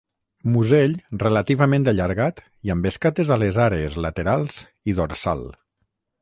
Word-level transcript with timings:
Musell 0.51 0.93
relativament 1.23 1.85
allargat 1.93 2.41
i 2.69 2.73
amb 2.77 2.89
escates 2.93 3.35
a 3.37 3.37
les 3.43 3.61
àrees 3.67 3.99
laterals 4.07 4.59
i 4.93 4.97
dorsal. 5.03 5.47